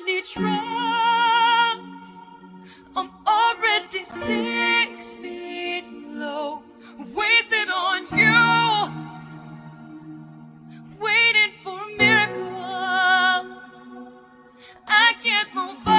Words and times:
don't 0.00 0.06
need. 0.06 0.24
I'm 2.96 3.10
already 3.26 4.04
six 4.04 5.12
feet 5.14 5.84
low, 6.06 6.62
wasted 7.14 7.68
on 7.70 8.06
you. 8.16 8.90
Waiting 11.00 11.52
for 11.62 11.80
a 11.80 11.96
miracle. 11.96 13.56
I 14.86 15.14
can't 15.22 15.54
move 15.54 15.89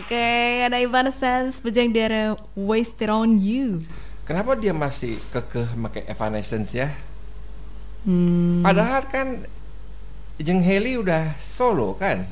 Oke, 0.00 0.26
ada 0.64 0.80
Evanescence 0.80 1.60
bejeng 1.60 1.92
dari 1.92 2.32
Wasted 2.56 3.12
on 3.12 3.36
You. 3.36 3.84
Kenapa 4.24 4.56
dia 4.56 4.72
masih 4.72 5.20
kekeh 5.28 5.68
pakai 5.76 6.02
Evanescence 6.08 6.72
ya? 6.72 6.88
Hmm. 8.08 8.64
Padahal 8.64 9.04
kan 9.06 9.44
Jeng 10.40 10.64
Haley 10.64 10.96
udah 10.96 11.36
solo 11.36 12.00
kan? 12.00 12.24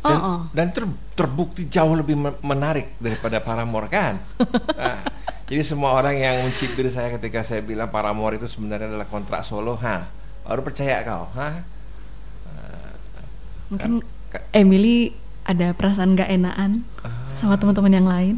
Dan, 0.00 0.16
Oh, 0.16 0.16
oh. 0.16 0.40
dan 0.52 0.72
ter- 0.72 0.96
terbukti 1.12 1.68
jauh 1.68 1.92
lebih 1.92 2.16
me- 2.16 2.40
menarik 2.40 2.92
daripada 2.96 3.40
Paramore 3.40 3.88
kan? 3.88 4.20
Nah, 4.80 5.00
jadi 5.44 5.60
semua 5.60 5.92
orang 5.92 6.16
yang 6.16 6.44
mencibir 6.44 6.88
saya 6.88 7.16
ketika 7.16 7.40
saya 7.40 7.60
bilang 7.60 7.88
Paramore 7.88 8.36
itu 8.36 8.48
sebenarnya 8.48 8.88
adalah 8.88 9.08
kontrak 9.08 9.44
solo, 9.44 9.76
ha? 9.80 10.08
Baru 10.44 10.60
percaya 10.60 11.04
kau, 11.04 11.24
ha? 11.36 11.64
Mungkin 13.68 14.00
Ka- 14.28 14.44
Emily 14.50 15.12
ada 15.50 15.74
perasaan 15.74 16.14
gak 16.14 16.30
enakan 16.30 16.86
sama 17.34 17.58
teman-teman 17.58 17.90
yang 17.90 18.06
lain. 18.06 18.36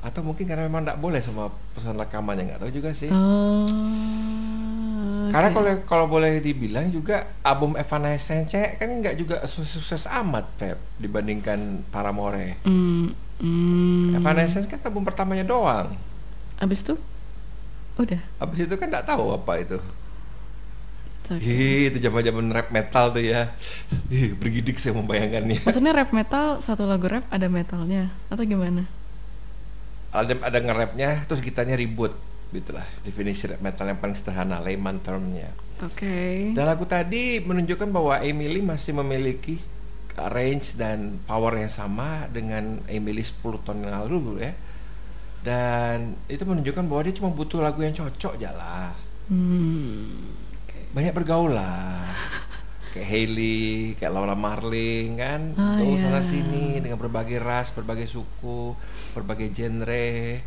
Atau 0.00 0.24
mungkin 0.24 0.48
karena 0.48 0.64
memang 0.64 0.88
tidak 0.88 0.96
boleh 0.96 1.20
sama 1.20 1.52
perusahaan 1.76 1.92
rekamannya 1.92 2.42
nggak 2.48 2.60
tahu 2.64 2.72
juga 2.72 2.90
sih. 2.96 3.12
Oh. 3.12 3.68
Karena 5.28 5.52
kalau 5.52 5.72
kalau 5.84 6.06
boleh 6.08 6.40
dibilang 6.40 6.88
juga 6.88 7.28
album 7.44 7.76
Evanescence 7.76 8.50
kan 8.80 8.88
nggak 8.88 9.14
juga 9.20 9.36
sukses 9.44 10.08
amat 10.08 10.48
Pep 10.56 10.80
dibandingkan 10.96 11.84
Paramore. 11.92 12.56
Hmm, 12.64 13.12
hmm. 13.44 14.16
Evanescence 14.16 14.66
kan 14.66 14.80
album 14.80 15.04
pertamanya 15.04 15.44
doang. 15.44 15.92
Abis 16.56 16.80
itu 16.80 16.96
udah. 18.00 18.20
Habis 18.40 18.64
itu 18.64 18.74
kan 18.80 18.88
nggak 18.88 19.04
tahu 19.04 19.36
apa 19.36 19.52
itu. 19.60 19.78
Oke. 21.30 21.46
Hi, 21.46 21.94
itu 21.94 22.02
zaman-zaman 22.02 22.50
rap 22.50 22.74
metal 22.74 23.14
tuh 23.14 23.22
ya. 23.22 23.54
Ih, 24.10 24.34
bergidik 24.34 24.82
saya 24.82 24.98
membayangkannya. 24.98 25.62
Maksudnya 25.62 25.94
rap 25.94 26.10
metal 26.10 26.58
satu 26.58 26.90
lagu 26.90 27.06
rap 27.06 27.22
ada 27.30 27.46
metalnya 27.46 28.10
atau 28.26 28.42
gimana? 28.42 28.82
Ada 30.10 30.34
ada 30.42 30.58
nge-rapnya 30.58 31.22
terus 31.30 31.38
gitarnya 31.38 31.78
ribut 31.78 32.18
gitulah 32.50 32.82
definisi 33.06 33.46
rap 33.46 33.62
metal 33.62 33.86
yang 33.86 34.02
paling 34.02 34.18
sederhana 34.18 34.58
layman 34.58 34.98
termnya. 34.98 35.54
Oke. 35.86 36.50
Dan 36.50 36.66
lagu 36.66 36.82
tadi 36.82 37.38
menunjukkan 37.38 37.88
bahwa 37.94 38.18
Emily 38.18 38.58
masih 38.58 38.98
memiliki 38.98 39.62
range 40.18 40.74
dan 40.74 41.22
power 41.30 41.54
yang 41.56 41.70
sama 41.70 42.26
dengan 42.28 42.82
Emily 42.90 43.22
10 43.22 43.62
tahun 43.62 43.86
yang 43.86 43.94
lalu 44.02 44.42
ya. 44.42 44.52
Dan 45.40 46.18
itu 46.26 46.42
menunjukkan 46.42 46.84
bahwa 46.84 47.00
dia 47.06 47.14
cuma 47.16 47.30
butuh 47.32 47.62
lagu 47.64 47.80
yang 47.80 47.94
cocok 47.94 48.36
aja 48.36 48.50
lah. 48.52 48.92
Hmm. 49.30 50.29
Banyak 50.90 51.14
bergaul 51.14 51.54
lah. 51.54 52.02
kayak 52.90 53.06
Hailey, 53.06 53.94
kayak 54.02 54.10
Laura 54.10 54.34
Marling 54.34 55.14
kan, 55.14 55.54
Ah, 55.54 55.78
tuh 55.78 55.94
iya. 55.94 56.10
sana 56.10 56.18
sini 56.26 56.82
dengan 56.82 56.98
berbagai 56.98 57.38
ras, 57.38 57.70
berbagai 57.70 58.10
suku, 58.10 58.74
berbagai 59.14 59.54
genre. 59.54 60.42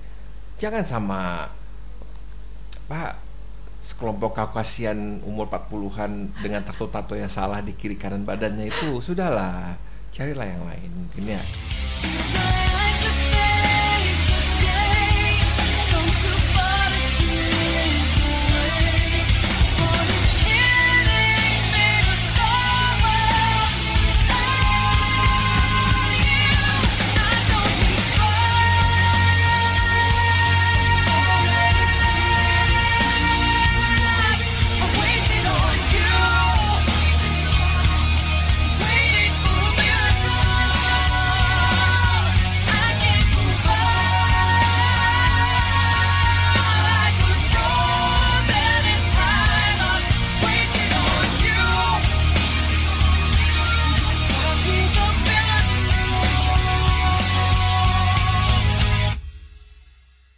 Jangan 0.59 0.83
sama 0.83 1.47
Pak 2.83 3.15
sekelompok 3.79 4.35
Kaukasian 4.35 5.23
umur 5.23 5.47
40-an 5.47 6.35
dengan 6.43 6.67
tato-tato 6.67 7.15
yang 7.15 7.31
salah 7.31 7.63
di 7.63 7.71
kiri 7.75 7.95
kanan 7.95 8.27
badannya 8.27 8.67
itu 8.67 8.99
sudahlah 8.99 9.75
carilah 10.11 10.47
yang 10.47 10.63
lain 10.63 10.91
mungkin 10.93 11.35
ya 11.35 11.41